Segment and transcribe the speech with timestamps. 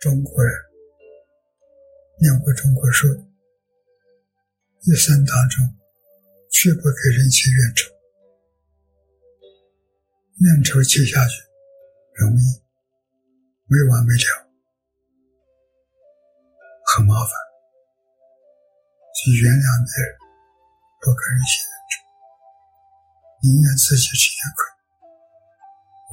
[0.00, 0.50] 中国人
[2.22, 3.06] 念过中国书，
[4.80, 5.76] 一生当中
[6.50, 7.92] 绝不给人结怨仇，
[10.38, 11.34] 怨仇结下去
[12.14, 12.42] 容易
[13.66, 14.48] 没完没了，
[16.96, 17.32] 很麻烦。
[19.12, 20.16] 去原谅别人，
[21.02, 22.00] 不跟人结怨仇，
[23.42, 24.64] 宁愿自己吃点亏。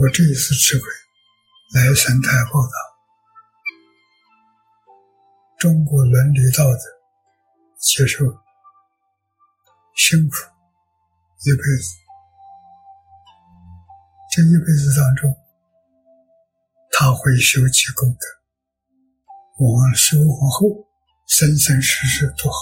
[0.00, 0.90] 我这一次吃亏，
[1.76, 2.85] 来生太报答。
[5.58, 6.80] 中国伦理道德，
[7.78, 8.26] 接受
[9.94, 10.36] 辛苦
[11.44, 11.96] 一辈子，
[14.34, 15.34] 这一辈子当中，
[16.92, 20.68] 他会修积功德，往事往后，
[21.26, 22.58] 生生世世都好，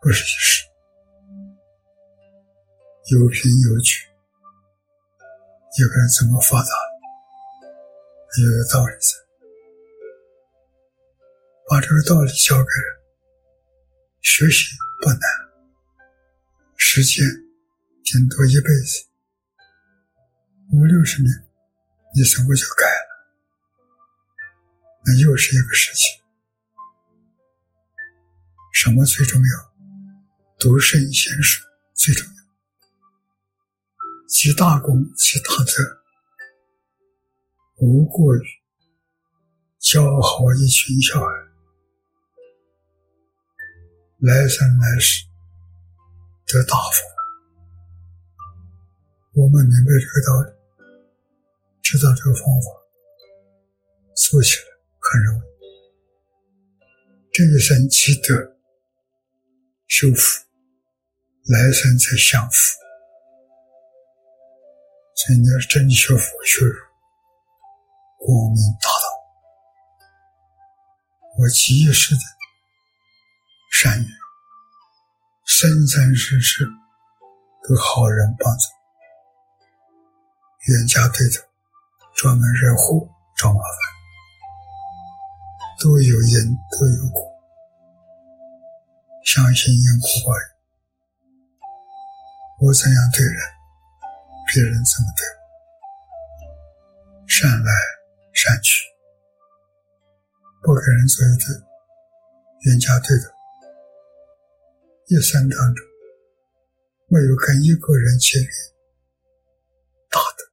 [0.00, 0.64] 不是一时，
[3.10, 4.06] 有凭有据，
[5.76, 6.68] 一个人怎么发达，
[8.38, 9.29] 有道理在。
[11.70, 13.00] 把这个道理教给人，
[14.22, 15.20] 学习不难，
[16.76, 17.24] 实践
[18.02, 19.06] 顶多一辈子，
[20.72, 21.32] 五六十年，
[22.12, 23.06] 你生活就改了，
[25.06, 26.20] 那又是一个事情。
[28.72, 29.72] 什么最重要？
[30.58, 32.42] 读圣贤书最重要，
[34.26, 36.02] 积大功，积大德，
[37.76, 38.42] 无过于
[39.78, 41.49] 教好一群小孩。
[44.22, 45.24] 来生来世
[46.46, 47.02] 得大福，
[49.32, 50.52] 我们明白这个道理，
[51.80, 52.68] 知道这个方法，
[54.14, 54.64] 做起来
[55.00, 55.42] 很容易。
[57.32, 58.34] 这一生积德
[59.88, 60.44] 修福，
[61.46, 62.76] 来生再享福。
[65.14, 66.76] 所以你要真修佛学儒，
[68.18, 69.06] 光明大道，
[71.38, 72.20] 我极意识的。
[73.82, 74.06] 善缘，
[75.46, 76.68] 生生世世
[77.66, 78.64] 都好人帮助，
[80.68, 81.40] 冤家对头，
[82.14, 83.08] 专门惹祸
[83.38, 83.64] 找麻烦，
[85.80, 87.24] 都有因都有果，
[89.24, 90.42] 相信因果报应。
[92.58, 93.40] 我怎样对人，
[94.52, 95.24] 别人怎么对
[96.36, 97.72] 我，善来
[98.34, 98.84] 善去，
[100.60, 101.46] 不给人做一对
[102.66, 103.39] 冤家对头。
[105.10, 105.84] 一生当中，
[107.08, 108.48] 没有跟一个人结怨，
[110.08, 110.44] 大的，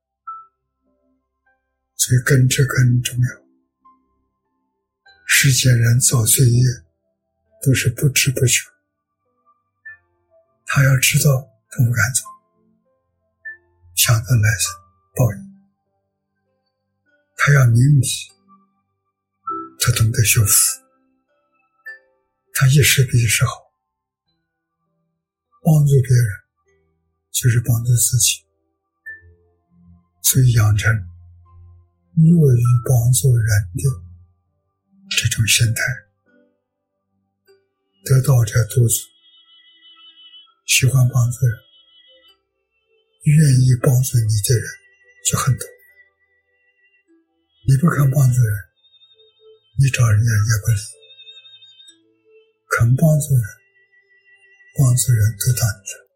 [1.96, 3.48] 所以根治更重要。
[5.28, 6.64] 世间人造罪业，
[7.62, 8.68] 都是不知不觉。
[10.66, 12.26] 他要知道，他不敢做，
[13.94, 14.74] 想着来生
[15.16, 15.54] 报应。
[17.36, 18.08] 他要明理，
[19.80, 20.82] 他懂得修福，
[22.56, 23.67] 他一时比一时好。
[25.68, 26.28] 帮助别人，
[27.34, 28.40] 就是帮助自己，
[30.24, 30.90] 所以养成
[32.16, 33.46] 乐于帮助人
[33.76, 33.84] 的
[35.10, 35.84] 这种心态，
[38.06, 38.96] 得道者多助，
[40.66, 41.58] 喜欢帮助人，
[43.24, 44.64] 愿意帮助你的人
[45.30, 45.68] 就很多。
[47.68, 48.56] 你不肯帮助人，
[49.78, 50.80] 你找人家也不理；
[52.70, 53.44] 肯帮助人。
[54.98, 56.07] 自然得到。